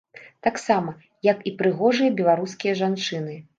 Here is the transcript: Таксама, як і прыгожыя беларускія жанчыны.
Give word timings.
Таксама, 0.45 0.93
як 1.31 1.45
і 1.51 1.53
прыгожыя 1.61 2.17
беларускія 2.23 2.77
жанчыны. 2.83 3.41